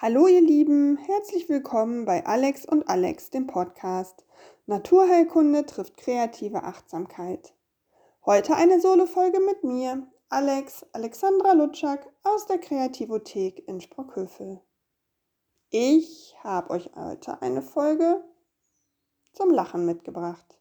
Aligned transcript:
Hallo 0.00 0.28
ihr 0.28 0.40
Lieben, 0.40 0.96
herzlich 0.96 1.48
willkommen 1.48 2.04
bei 2.04 2.24
Alex 2.24 2.64
und 2.64 2.88
Alex, 2.88 3.30
dem 3.30 3.48
Podcast. 3.48 4.24
Naturheilkunde 4.66 5.66
trifft 5.66 5.96
kreative 5.96 6.62
Achtsamkeit. 6.62 7.52
Heute 8.24 8.54
eine 8.54 8.80
Solo-Folge 8.80 9.40
mit 9.40 9.64
mir, 9.64 10.06
Alex 10.28 10.86
Alexandra 10.92 11.50
Lutschak 11.52 12.08
aus 12.22 12.46
der 12.46 12.58
Kreativothek 12.58 13.66
in 13.66 13.80
Sprockhövel. 13.80 14.60
Ich 15.70 16.36
habe 16.44 16.70
euch 16.70 16.90
heute 16.94 17.42
eine 17.42 17.62
Folge 17.62 18.22
zum 19.32 19.50
Lachen 19.50 19.84
mitgebracht. 19.84 20.60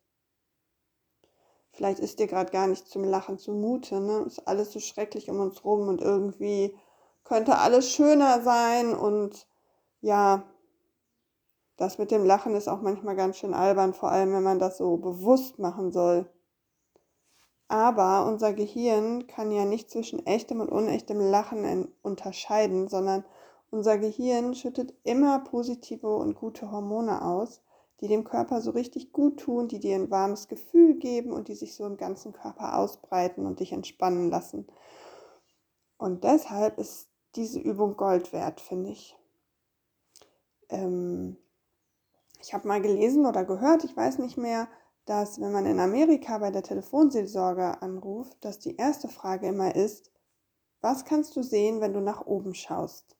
Vielleicht 1.74 2.00
ist 2.00 2.18
dir 2.18 2.26
gerade 2.26 2.52
gar 2.52 2.66
nicht 2.66 2.88
zum 2.88 3.04
Lachen 3.04 3.38
zumute, 3.38 4.00
ne? 4.00 4.24
Ist 4.26 4.48
alles 4.48 4.72
so 4.72 4.80
schrecklich 4.80 5.30
um 5.30 5.40
uns 5.40 5.64
rum 5.64 5.90
und 5.90 6.02
irgendwie 6.02 6.76
könnte 7.28 7.58
alles 7.58 7.92
schöner 7.92 8.42
sein 8.42 8.96
und 8.96 9.48
ja, 10.00 10.44
das 11.76 11.98
mit 11.98 12.10
dem 12.10 12.26
Lachen 12.26 12.56
ist 12.56 12.70
auch 12.70 12.82
manchmal 12.82 13.18
ganz 13.18 13.38
schön 13.38 13.54
albern, 13.54 13.94
vor 13.94 14.12
allem 14.12 14.32
wenn 14.32 14.44
man 14.44 14.60
das 14.60 14.78
so 14.78 14.96
bewusst 14.96 15.60
machen 15.60 15.92
soll. 15.92 16.26
Aber 17.68 18.26
unser 18.26 18.54
Gehirn 18.54 19.28
kann 19.28 19.52
ja 19.52 19.66
nicht 19.66 19.92
zwischen 19.92 20.26
echtem 20.26 20.62
und 20.62 20.70
unechtem 20.70 21.20
Lachen 21.20 21.94
unterscheiden, 22.02 22.88
sondern 22.88 23.26
unser 23.72 23.98
Gehirn 23.98 24.56
schüttet 24.56 24.94
immer 25.04 25.40
positive 25.40 26.08
und 26.08 26.36
gute 26.36 26.72
Hormone 26.72 27.22
aus, 27.22 27.62
die 28.00 28.08
dem 28.08 28.24
Körper 28.24 28.62
so 28.62 28.72
richtig 28.72 29.12
gut 29.12 29.42
tun, 29.42 29.68
die 29.68 29.80
dir 29.80 29.96
ein 29.96 30.10
warmes 30.10 30.48
Gefühl 30.48 30.96
geben 30.96 31.34
und 31.34 31.50
die 31.50 31.56
sich 31.56 31.76
so 31.76 31.86
im 31.86 31.98
ganzen 31.98 32.32
Körper 32.32 32.78
ausbreiten 32.78 33.46
und 33.46 33.60
dich 33.60 33.74
entspannen 33.74 34.30
lassen. 34.30 34.66
Und 35.98 36.24
deshalb 36.24 36.78
ist 36.78 37.10
diese 37.38 37.60
Übung 37.60 37.96
Gold 37.96 38.34
wert, 38.34 38.60
finde 38.60 38.90
ich. 38.90 39.16
Ähm, 40.70 41.38
ich 42.42 42.54
habe 42.54 42.68
mal 42.68 42.82
gelesen 42.82 43.26
oder 43.26 43.46
gehört, 43.46 43.84
ich 43.84 43.96
weiß 43.96 44.20
nicht 44.20 44.38
mehr, 44.38 44.68
dass 45.06 45.40
wenn 45.40 45.54
man 45.54 45.66
in 45.66 45.80
Amerika 45.80 46.38
bei 46.38 46.52
der 46.52 46.64
Telefonseelsorge 46.64 47.82
anruft, 47.82 48.44
dass 48.44 48.60
die 48.60 48.76
erste 48.76 49.08
Frage 49.08 49.48
immer 49.48 49.74
ist, 49.76 50.12
was 50.82 51.06
kannst 51.06 51.36
du 51.36 51.44
sehen, 51.44 51.82
wenn 51.82 51.94
du 51.94 52.02
nach 52.02 52.26
oben 52.26 52.54
schaust? 52.54 53.16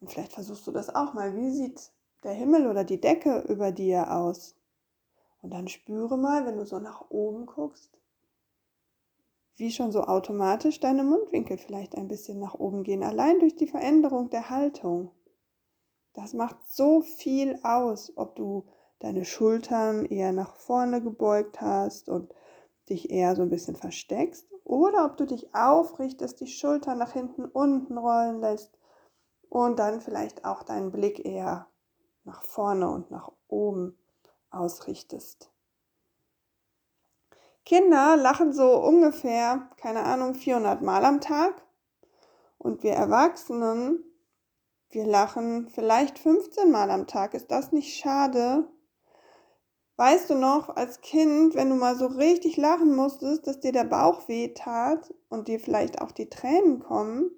Und 0.00 0.10
vielleicht 0.10 0.32
versuchst 0.32 0.66
du 0.66 0.72
das 0.72 0.94
auch 0.94 1.12
mal. 1.12 1.36
Wie 1.36 1.50
sieht 1.50 1.92
der 2.22 2.32
Himmel 2.32 2.66
oder 2.66 2.84
die 2.84 3.00
Decke 3.00 3.40
über 3.48 3.72
dir 3.72 4.12
aus? 4.12 4.56
Und 5.42 5.50
dann 5.50 5.68
spüre 5.68 6.16
mal, 6.16 6.46
wenn 6.46 6.56
du 6.56 6.66
so 6.66 6.78
nach 6.78 7.10
oben 7.10 7.46
guckst, 7.46 7.98
wie 9.58 9.72
schon 9.72 9.90
so 9.90 10.04
automatisch 10.04 10.78
deine 10.80 11.02
Mundwinkel 11.02 11.58
vielleicht 11.58 11.96
ein 11.96 12.08
bisschen 12.08 12.38
nach 12.38 12.54
oben 12.54 12.84
gehen, 12.84 13.02
allein 13.02 13.40
durch 13.40 13.56
die 13.56 13.66
Veränderung 13.66 14.30
der 14.30 14.50
Haltung. 14.50 15.10
Das 16.14 16.32
macht 16.32 16.56
so 16.68 17.00
viel 17.00 17.58
aus, 17.62 18.12
ob 18.16 18.36
du 18.36 18.66
deine 19.00 19.24
Schultern 19.24 20.06
eher 20.06 20.32
nach 20.32 20.56
vorne 20.56 21.02
gebeugt 21.02 21.60
hast 21.60 22.08
und 22.08 22.32
dich 22.88 23.10
eher 23.10 23.36
so 23.36 23.42
ein 23.42 23.50
bisschen 23.50 23.76
versteckst 23.76 24.48
oder 24.64 25.04
ob 25.04 25.16
du 25.16 25.26
dich 25.26 25.54
aufrichtest, 25.54 26.40
die 26.40 26.46
Schultern 26.46 26.98
nach 26.98 27.12
hinten 27.12 27.44
unten 27.44 27.98
rollen 27.98 28.40
lässt 28.40 28.78
und 29.48 29.78
dann 29.78 30.00
vielleicht 30.00 30.44
auch 30.44 30.62
deinen 30.62 30.92
Blick 30.92 31.24
eher 31.24 31.66
nach 32.24 32.42
vorne 32.42 32.88
und 32.88 33.10
nach 33.10 33.32
oben 33.48 33.98
ausrichtest. 34.50 35.50
Kinder 37.68 38.16
lachen 38.16 38.54
so 38.54 38.78
ungefähr, 38.78 39.68
keine 39.76 40.04
Ahnung, 40.04 40.34
400 40.34 40.80
Mal 40.80 41.04
am 41.04 41.20
Tag. 41.20 41.62
Und 42.56 42.82
wir 42.82 42.92
Erwachsenen, 42.92 44.02
wir 44.88 45.04
lachen 45.04 45.68
vielleicht 45.68 46.18
15 46.18 46.70
Mal 46.70 46.90
am 46.90 47.06
Tag. 47.06 47.34
Ist 47.34 47.50
das 47.50 47.70
nicht 47.70 47.94
schade? 47.94 48.66
Weißt 49.96 50.30
du 50.30 50.34
noch, 50.36 50.76
als 50.76 51.02
Kind, 51.02 51.56
wenn 51.56 51.68
du 51.68 51.76
mal 51.76 51.94
so 51.94 52.06
richtig 52.06 52.56
lachen 52.56 52.96
musstest, 52.96 53.46
dass 53.46 53.60
dir 53.60 53.72
der 53.72 53.84
Bauch 53.84 54.28
weh 54.28 54.54
tat 54.54 55.12
und 55.28 55.46
dir 55.48 55.60
vielleicht 55.60 56.00
auch 56.00 56.12
die 56.12 56.30
Tränen 56.30 56.78
kommen? 56.78 57.30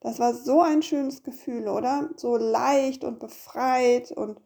Das 0.00 0.18
war 0.18 0.34
so 0.34 0.62
ein 0.62 0.82
schönes 0.82 1.22
Gefühl, 1.22 1.68
oder? 1.68 2.10
So 2.16 2.36
leicht 2.36 3.04
und 3.04 3.20
befreit 3.20 4.10
und 4.10 4.40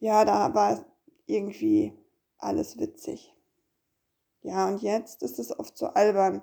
ja, 0.00 0.24
da 0.24 0.52
war 0.52 0.84
irgendwie 1.26 1.96
alles 2.38 2.80
witzig. 2.80 3.36
Ja, 4.42 4.68
und 4.68 4.82
jetzt 4.82 5.22
ist 5.22 5.38
es 5.38 5.56
oft 5.58 5.76
so 5.78 5.86
albern. 5.86 6.42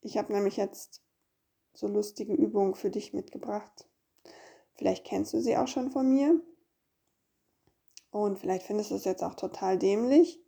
Ich 0.00 0.16
habe 0.18 0.32
nämlich 0.32 0.56
jetzt 0.56 1.02
so 1.74 1.86
lustige 1.88 2.32
Übungen 2.32 2.74
für 2.74 2.90
dich 2.90 3.12
mitgebracht. 3.12 3.86
Vielleicht 4.74 5.04
kennst 5.04 5.32
du 5.34 5.40
sie 5.40 5.56
auch 5.56 5.68
schon 5.68 5.90
von 5.90 6.08
mir. 6.08 6.40
Und 8.10 8.38
vielleicht 8.38 8.66
findest 8.66 8.90
du 8.90 8.94
es 8.94 9.04
jetzt 9.04 9.22
auch 9.22 9.34
total 9.34 9.78
dämlich. 9.78 10.40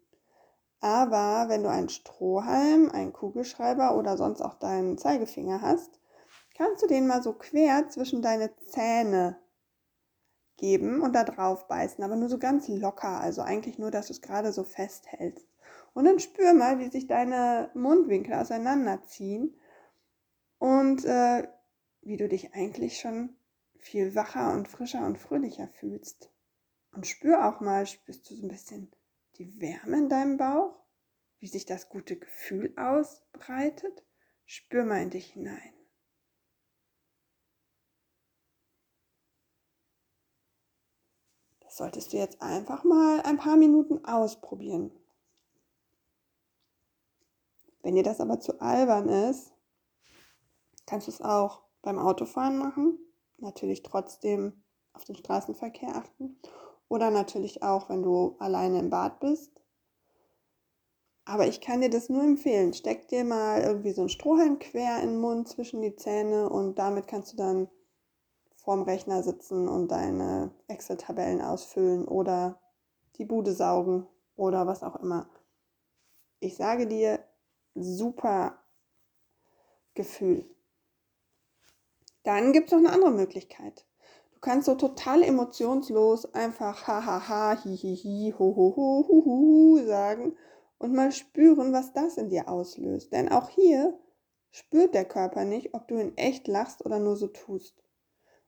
Aber 0.81 1.49
wenn 1.49 1.63
du 1.63 1.71
einen 1.71 1.89
Strohhalm, 1.89 2.91
einen 2.91 3.13
Kugelschreiber 3.13 3.97
oder 3.97 4.17
sonst 4.17 4.41
auch 4.41 4.55
deinen 4.55 4.99
Zeigefinger 4.99 5.63
hast, 5.63 5.99
kannst 6.57 6.83
du 6.83 6.87
den 6.87 7.07
mal 7.07 7.23
so 7.23 7.33
quer 7.33 7.89
zwischen 7.89 8.23
deine 8.23 8.55
Zähne 8.57 9.39
geben 10.57 11.03
und 11.03 11.13
da 11.13 11.25
drauf 11.25 11.69
beißen, 11.69 12.03
aber 12.03 12.17
nur 12.17 12.29
so 12.29 12.39
ganz 12.39 12.69
locker, 12.69 13.21
also 13.21 13.43
eigentlich 13.43 13.79
nur, 13.79 13.91
dass 13.91 14.07
du 14.07 14.13
es 14.15 14.23
gerade 14.23 14.53
so 14.53 14.65
festhältst. 14.65 15.47
Und 15.97 16.05
dann 16.05 16.21
spür 16.21 16.53
mal, 16.53 16.79
wie 16.79 16.91
sich 16.91 17.07
deine 17.07 17.71
Mundwinkel 17.73 18.35
auseinanderziehen 18.35 19.59
und 20.59 21.07
äh, 21.07 21.49
wie 22.03 22.19
du 22.19 22.29
dich 22.29 22.53
eigentlich 22.53 23.01
schon 23.01 23.35
viel 23.79 24.15
wacher 24.15 24.53
und 24.53 24.69
frischer 24.69 25.07
und 25.07 25.17
fröhlicher 25.17 25.69
fühlst. 25.69 26.31
Und 26.93 27.07
spür 27.07 27.49
auch 27.49 27.61
mal, 27.61 27.87
spürst 27.87 28.29
du 28.29 28.35
so 28.35 28.45
ein 28.45 28.51
bisschen 28.51 28.93
die 29.39 29.59
Wärme 29.59 29.97
in 29.97 30.11
deinem 30.11 30.37
Bauch, 30.37 30.79
wie 31.39 31.49
sich 31.49 31.65
das 31.65 31.89
gute 31.89 32.19
Gefühl 32.19 32.75
ausbreitet. 32.77 34.05
Spür 34.45 34.85
mal 34.85 35.01
in 35.01 35.09
dich 35.09 35.33
hinein. 35.33 35.73
Das 41.61 41.79
solltest 41.79 42.13
du 42.13 42.19
jetzt 42.19 42.43
einfach 42.43 42.85
mal 42.85 43.23
ein 43.23 43.39
paar 43.39 43.57
Minuten 43.57 44.05
ausprobieren. 44.05 44.93
Wenn 47.87 47.95
dir 47.95 48.03
das 48.03 48.21
aber 48.21 48.41
zu 48.41 48.61
albern 48.61 49.09
ist, 49.09 49.53
kannst 50.87 51.07
du 51.07 51.13
es 51.13 51.23
auch 51.23 51.63
beim 51.83 52.01
Autofahren 52.01 52.59
machen. 52.59 52.99
Natürlich 53.39 53.85
trotzdem 53.85 54.65
auf 54.93 55.05
den 55.05 55.15
Straßenverkehr 55.15 55.95
achten. 55.95 56.37
Oder 56.89 57.13
natürlich 57.13 57.63
auch, 57.63 57.89
wenn 57.89 58.03
du 58.03 58.35
alleine 58.41 58.81
im 58.81 58.91
Bad 58.91 59.21
bist. 59.21 59.63
Aber 61.27 61.47
ich 61.47 61.61
kann 61.61 61.81
dir 61.81 61.89
das 61.89 62.09
nur 62.09 62.25
empfehlen. 62.25 62.75
Steck 62.75 63.07
dir 63.07 63.23
mal 63.23 63.63
irgendwie 63.63 63.93
so 63.93 64.03
ein 64.03 64.09
Strohhalm 64.09 64.59
quer 64.59 65.01
in 65.01 65.11
den 65.11 65.21
Mund 65.21 65.47
zwischen 65.47 65.81
die 65.81 65.95
Zähne 65.95 66.49
und 66.49 66.81
damit 66.81 67.07
kannst 67.07 67.35
du 67.35 67.37
dann 67.37 67.69
vorm 68.57 68.83
Rechner 68.83 69.23
sitzen 69.23 69.69
und 69.69 69.93
deine 69.93 70.51
Excel-Tabellen 70.67 71.41
ausfüllen 71.41 72.09
oder 72.09 72.59
die 73.15 73.25
Bude 73.25 73.53
saugen 73.53 74.09
oder 74.35 74.67
was 74.67 74.83
auch 74.83 74.97
immer. 74.97 75.31
Ich 76.41 76.57
sage 76.57 76.89
dir, 76.89 77.21
super 77.77 78.59
Gefühl. 79.95 80.45
Dann 82.25 82.53
gibt 82.53 82.67
es 82.67 82.73
noch 82.73 82.81
eine 82.81 82.93
andere 82.93 83.13
Möglichkeit. 83.13 83.87
Du 84.33 84.41
kannst 84.41 84.67
so 84.67 84.75
total 84.75 85.23
emotionslos 85.23 86.35
einfach 86.35 86.87
ha 86.87 87.05
ha 87.05 87.29
ha, 87.29 87.65
hi 87.65 87.77
hi 87.77 87.97
hi, 87.97 88.35
ho 88.39 88.55
ho 88.57 89.79
sagen 89.87 90.37
und 90.79 90.93
mal 90.93 91.13
spüren, 91.13 91.73
was 91.73 91.93
das 91.93 92.17
in 92.17 92.29
dir 92.29 92.49
auslöst. 92.49 93.13
Denn 93.13 93.31
auch 93.31 93.49
hier 93.49 93.99
spürt 94.51 94.95
der 94.95 95.05
Körper 95.05 95.45
nicht, 95.45 95.75
ob 95.75 95.89
du 95.89 95.97
in 95.97 96.17
echt 96.17 96.49
lachst 96.49 96.85
oder 96.85 96.99
nur 96.99 97.17
so 97.17 97.29
tust. 97.29 97.83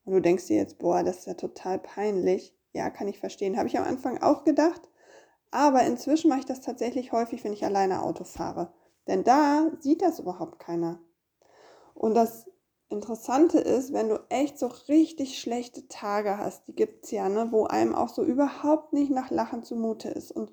Und 0.05 0.13
du 0.15 0.21
denkst 0.21 0.47
dir 0.47 0.57
jetzt, 0.57 0.79
boah, 0.79 1.03
das 1.03 1.19
ist 1.19 1.27
ja 1.27 1.35
total 1.35 1.79
peinlich. 1.79 2.55
Ja, 2.73 2.91
kann 2.91 3.09
ich 3.09 3.19
verstehen. 3.19 3.57
Habe 3.57 3.69
ich 3.69 3.79
am 3.79 3.85
Anfang 3.85 4.23
auch 4.23 4.45
gedacht. 4.45 4.83
Aber 5.51 5.83
inzwischen 5.85 6.29
mache 6.29 6.41
ich 6.41 6.47
das 6.47 6.61
tatsächlich 6.61 7.13
häufig, 7.13 7.45
wenn 7.45 7.53
ich 7.53 7.65
alleine 7.65 8.03
Auto 8.03 8.25
fahre. 8.25 8.73
Denn 9.09 9.25
da 9.25 9.71
sieht 9.81 10.03
das 10.03 10.21
überhaupt 10.21 10.59
keiner. 10.59 11.01
Und 11.95 12.15
das 12.15 12.47
Interessante 12.91 13.59
ist, 13.59 13.93
wenn 13.93 14.09
du 14.09 14.19
echt 14.31 14.59
so 14.59 14.69
richtig 14.89 15.39
schlechte 15.39 15.89
Tage 15.89 16.39
hast, 16.39 16.69
die 16.69 16.75
gibt 16.75 17.05
es 17.05 17.11
ja, 17.11 17.29
ne, 17.29 17.49
wo 17.51 17.65
einem 17.65 17.95
auch 17.95 18.09
so 18.09 18.23
überhaupt 18.23 18.93
nicht 18.93 19.11
nach 19.11 19.31
Lachen 19.31 19.63
zumute 19.63 20.09
ist 20.09 20.33
und 20.33 20.53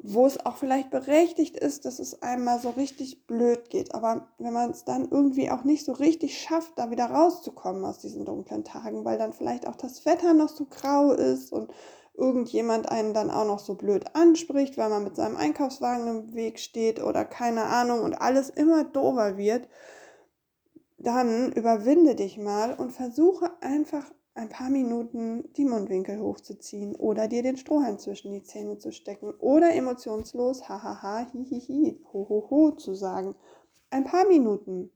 wo 0.00 0.26
es 0.26 0.44
auch 0.46 0.56
vielleicht 0.56 0.90
berechtigt 0.90 1.56
ist, 1.56 1.84
dass 1.84 1.98
es 1.98 2.22
einem 2.22 2.44
mal 2.44 2.60
so 2.60 2.70
richtig 2.70 3.26
blöd 3.26 3.68
geht. 3.70 3.94
Aber 3.94 4.28
wenn 4.38 4.52
man 4.52 4.70
es 4.70 4.84
dann 4.84 5.08
irgendwie 5.10 5.50
auch 5.50 5.64
nicht 5.64 5.84
so 5.84 5.92
richtig 5.92 6.38
schafft, 6.38 6.78
da 6.78 6.90
wieder 6.92 7.06
rauszukommen 7.06 7.84
aus 7.84 7.98
diesen 7.98 8.24
dunklen 8.24 8.62
Tagen, 8.62 9.04
weil 9.04 9.18
dann 9.18 9.32
vielleicht 9.32 9.66
auch 9.66 9.74
das 9.74 10.06
Wetter 10.06 10.34
noch 10.34 10.50
so 10.50 10.66
grau 10.66 11.12
ist 11.12 11.52
und 11.52 11.72
irgendjemand 12.18 12.90
einen 12.90 13.14
dann 13.14 13.30
auch 13.30 13.46
noch 13.46 13.60
so 13.60 13.74
blöd 13.74 14.14
anspricht, 14.14 14.76
weil 14.76 14.90
man 14.90 15.04
mit 15.04 15.16
seinem 15.16 15.36
Einkaufswagen 15.36 16.08
im 16.08 16.34
Weg 16.34 16.58
steht 16.58 17.00
oder 17.00 17.24
keine 17.24 17.64
Ahnung 17.64 18.00
und 18.00 18.20
alles 18.20 18.50
immer 18.50 18.84
dober 18.84 19.38
wird, 19.38 19.68
dann 20.98 21.52
überwinde 21.52 22.16
dich 22.16 22.36
mal 22.36 22.74
und 22.74 22.90
versuche 22.90 23.52
einfach 23.60 24.04
ein 24.34 24.48
paar 24.48 24.68
Minuten 24.68 25.52
die 25.56 25.64
Mundwinkel 25.64 26.20
hochzuziehen 26.20 26.96
oder 26.96 27.28
dir 27.28 27.42
den 27.42 27.56
Strohhalm 27.56 27.98
zwischen 27.98 28.32
die 28.32 28.42
Zähne 28.42 28.78
zu 28.78 28.92
stecken 28.92 29.30
oder 29.38 29.74
emotionslos 29.74 30.68
hahaha 30.68 31.26
hihihi 31.32 32.00
hohoho 32.12 32.72
zu 32.72 32.94
sagen. 32.94 33.36
Ein 33.90 34.04
paar 34.04 34.26
Minuten. 34.26 34.90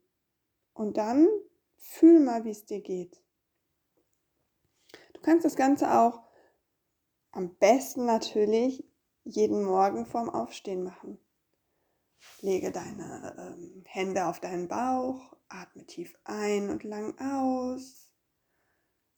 Und 0.75 0.97
dann 0.97 1.29
fühl 1.77 2.21
mal, 2.21 2.45
wie 2.45 2.51
es 2.51 2.65
dir 2.65 2.81
geht. 2.81 3.21
Du 5.13 5.21
kannst 5.23 5.45
das 5.45 5.57
Ganze 5.57 5.93
auch 5.93 6.21
am 7.33 7.55
besten 7.57 8.07
natürlich 8.07 8.85
jeden 9.25 9.65
Morgen 9.65 10.07
vorm 10.07 10.31
Aufstehen 10.31 10.85
machen. 10.85 11.19
Lege 12.41 12.71
deine 12.71 13.35
ähm, 13.39 13.83
Hände 13.87 14.27
auf 14.27 14.41
deinen 14.41 14.69
Bauch, 14.69 15.37
atme 15.49 15.85
tief 15.87 16.15
ein 16.25 16.71
und 16.71 16.85
lang 16.85 17.19
aus 17.19 18.13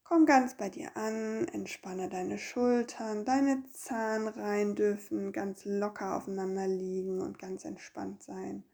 Komm 0.07 0.27
ganz 0.27 0.55
bei 0.55 0.69
dir 0.69 0.99
an, 0.99 1.49
entspanne 1.49 2.11
deine 2.11 2.37
Schultern, 2.37 3.25
deine 3.25 3.65
Zahnreihen 3.73 4.75
dürfen 4.75 5.33
ganz 5.33 5.65
locker 5.65 6.17
aufeinander 6.17 6.69
liegen 6.69 7.23
und 7.23 7.39
ganz 7.39 7.65
entspannt 7.65 8.23
sein. 8.23 8.65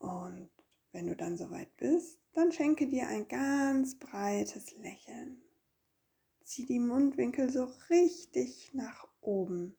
Und 0.00 0.50
wenn 0.90 1.06
du 1.06 1.14
dann 1.14 1.36
soweit 1.36 1.76
bist, 1.76 2.18
dann 2.34 2.50
schenke 2.50 2.88
dir 2.88 3.06
ein 3.06 3.28
ganz 3.28 4.00
breites 4.00 4.76
Lächeln. 4.78 5.45
Zieh 6.46 6.64
die 6.64 6.78
Mundwinkel 6.78 7.50
so 7.50 7.64
richtig 7.90 8.72
nach 8.72 9.06
oben. 9.20 9.76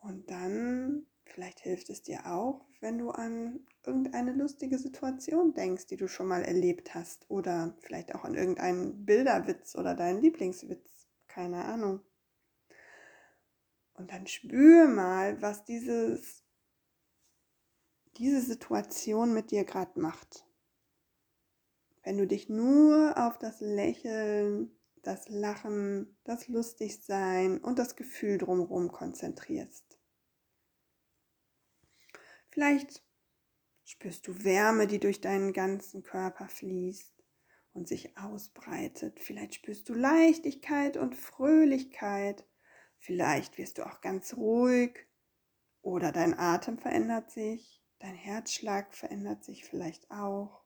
Und 0.00 0.30
dann 0.30 1.06
Vielleicht 1.32 1.60
hilft 1.60 1.88
es 1.88 2.02
dir 2.02 2.26
auch, 2.26 2.66
wenn 2.80 2.98
du 2.98 3.10
an 3.10 3.66
irgendeine 3.86 4.32
lustige 4.32 4.76
Situation 4.76 5.54
denkst, 5.54 5.86
die 5.86 5.96
du 5.96 6.06
schon 6.06 6.26
mal 6.26 6.42
erlebt 6.42 6.94
hast. 6.94 7.30
Oder 7.30 7.74
vielleicht 7.80 8.14
auch 8.14 8.24
an 8.24 8.34
irgendeinen 8.34 9.06
Bilderwitz 9.06 9.74
oder 9.74 9.94
deinen 9.94 10.20
Lieblingswitz. 10.20 11.08
Keine 11.28 11.64
Ahnung. 11.64 12.00
Und 13.94 14.12
dann 14.12 14.26
spür 14.26 14.88
mal, 14.88 15.40
was 15.40 15.64
dieses, 15.64 16.44
diese 18.18 18.42
Situation 18.42 19.32
mit 19.32 19.50
dir 19.52 19.64
gerade 19.64 19.98
macht. 19.98 20.44
Wenn 22.02 22.18
du 22.18 22.26
dich 22.26 22.48
nur 22.48 23.14
auf 23.16 23.38
das 23.38 23.60
Lächeln, 23.60 24.70
das 25.02 25.28
Lachen, 25.28 26.16
das 26.24 26.48
Lustigsein 26.48 27.58
und 27.58 27.78
das 27.78 27.96
Gefühl 27.96 28.38
drumherum 28.38 28.90
konzentrierst. 28.90 29.98
Vielleicht 32.50 33.02
spürst 33.84 34.26
du 34.26 34.44
Wärme, 34.44 34.86
die 34.86 35.00
durch 35.00 35.20
deinen 35.20 35.52
ganzen 35.52 36.02
Körper 36.02 36.48
fließt 36.48 37.12
und 37.72 37.88
sich 37.88 38.16
ausbreitet. 38.16 39.20
Vielleicht 39.20 39.54
spürst 39.54 39.88
du 39.88 39.94
Leichtigkeit 39.94 40.96
und 40.96 41.16
Fröhlichkeit. 41.16 42.46
Vielleicht 42.98 43.58
wirst 43.58 43.78
du 43.78 43.86
auch 43.86 44.00
ganz 44.00 44.34
ruhig 44.36 45.06
oder 45.80 46.12
dein 46.12 46.38
Atem 46.38 46.78
verändert 46.78 47.30
sich, 47.30 47.82
dein 47.98 48.14
Herzschlag 48.14 48.94
verändert 48.94 49.44
sich 49.44 49.64
vielleicht 49.64 50.10
auch. 50.10 50.61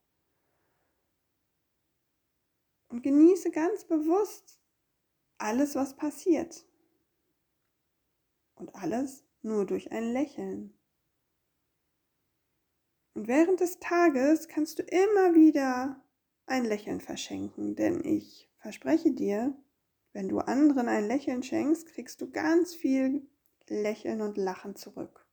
Und 2.97 3.03
genieße 3.03 3.51
ganz 3.51 3.85
bewusst 3.85 4.59
alles, 5.37 5.75
was 5.75 5.97
passiert. 5.97 6.65
Und 8.55 8.75
alles 8.75 9.23
nur 9.43 9.67
durch 9.67 9.93
ein 9.93 10.15
Lächeln. 10.15 10.73
Und 13.13 13.29
während 13.29 13.61
des 13.61 13.81
Tages 13.81 14.49
kannst 14.49 14.79
du 14.79 14.83
immer 14.83 15.35
wieder 15.35 16.03
ein 16.47 16.65
Lächeln 16.65 17.03
verschenken, 17.03 17.77
denn 17.77 18.03
ich 18.03 18.49
verspreche 18.57 19.13
dir, 19.13 19.55
wenn 20.15 20.31
du 20.31 20.39
anderen 20.39 20.89
ein 20.89 21.07
Lächeln 21.07 21.43
schenkst, 21.43 21.89
kriegst 21.89 22.23
du 22.23 22.31
ganz 22.31 22.75
viel 22.75 23.29
Lächeln 23.69 24.23
und 24.23 24.39
Lachen 24.39 24.75
zurück. 24.75 25.27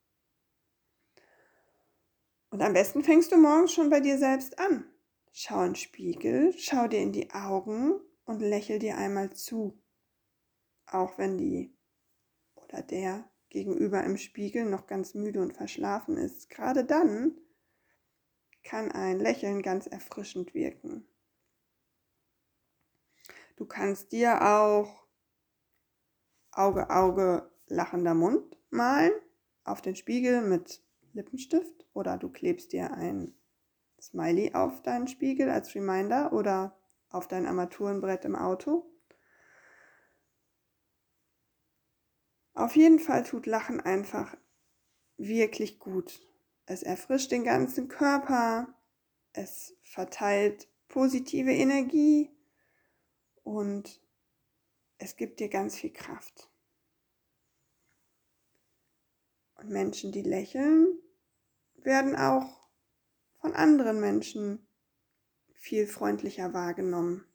Und 2.50 2.62
am 2.62 2.74
besten 2.74 3.06
fängst 3.06 3.31
du 3.31 3.38
morgens 3.38 3.71
schon 3.71 3.89
bei 3.89 4.01
dir 4.01 4.18
selbst 4.18 4.60
an. 4.60 4.92
Schau 5.35 5.62
in 5.62 5.69
den 5.69 5.75
Spiegel, 5.75 6.53
schau 6.57 6.88
dir 6.88 7.01
in 7.01 7.12
die 7.12 7.31
Augen 7.31 8.00
und 8.24 8.39
lächel 8.39 8.77
dir 8.77 8.97
einmal 8.97 9.33
zu. 9.33 9.81
Auch 10.85 11.18
wenn 11.18 11.39
die 11.39 11.75
oder 12.56 12.83
der 12.83 13.27
gegenüber 13.50 14.03
im 14.03 14.18
Spiegel 14.18 14.65
noch 14.65 14.85
ganz 14.85 15.15
müde 15.15 15.41
und 15.41 15.53
verschlafen 15.53 16.18
ist. 16.18 16.50
Gerade 16.50 16.85
dann 16.85 17.35
kann 18.63 18.91
ein 18.91 19.19
Lächeln 19.19 19.63
ganz 19.63 19.88
erfrischend 19.88 20.53
wirken. 20.53 21.07
Du 23.56 23.65
kannst 23.65 24.12
dir 24.12 24.39
auch 24.41 25.07
Auge, 26.51 26.91
Auge, 26.91 27.51
lachender 27.65 28.13
Mund 28.13 28.56
malen 28.69 29.13
auf 29.63 29.81
den 29.81 29.95
Spiegel 29.95 30.41
mit 30.41 30.83
Lippenstift 31.13 31.88
oder 31.94 32.18
du 32.18 32.29
klebst 32.29 32.71
dir 32.71 32.91
ein 32.94 33.36
Smiley 34.03 34.53
auf 34.53 34.81
deinen 34.81 35.07
Spiegel 35.07 35.50
als 35.50 35.73
Reminder 35.75 36.33
oder 36.33 36.77
auf 37.09 37.29
dein 37.29 37.45
Armaturenbrett 37.45 38.25
im 38.25 38.35
Auto. 38.35 38.85
Auf 42.53 42.75
jeden 42.75 43.00
Fall 43.00 43.23
tut 43.23 43.45
Lachen 43.45 43.79
einfach 43.79 44.35
wirklich 45.15 45.79
gut. 45.79 46.19
Es 46.65 46.83
erfrischt 46.83 47.31
den 47.31 47.45
ganzen 47.45 47.88
Körper, 47.88 48.67
es 49.31 49.73
verteilt 49.83 50.67
positive 50.89 51.51
Energie 51.51 52.29
und 53.44 54.01
es 54.97 55.15
gibt 55.15 55.39
dir 55.39 55.50
ganz 55.50 55.77
viel 55.77 55.94
Kraft. 55.94 56.50
Und 59.55 59.69
Menschen, 59.69 60.11
die 60.11 60.23
lächeln, 60.23 61.00
werden 61.75 62.17
auch 62.17 62.62
von 63.43 63.53
anderen 63.53 63.99
Menschen 63.99 64.65
viel 65.51 65.85
freundlicher 65.85 66.53
wahrgenommen. 66.53 67.25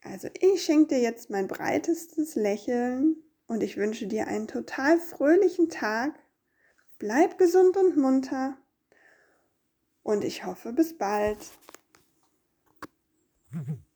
Also 0.00 0.28
ich 0.40 0.64
schenke 0.64 0.94
dir 0.94 1.02
jetzt 1.02 1.28
mein 1.28 1.48
breitestes 1.48 2.34
Lächeln 2.34 3.16
und 3.46 3.62
ich 3.62 3.76
wünsche 3.76 4.06
dir 4.06 4.26
einen 4.26 4.48
total 4.48 4.98
fröhlichen 4.98 5.68
Tag 5.68 6.18
Bleib 6.98 7.36
gesund 7.36 7.76
und 7.76 7.98
munter 7.98 8.56
und 10.02 10.24
ich 10.24 10.46
hoffe 10.46 10.72
bis 10.72 10.96
bald. 10.96 11.38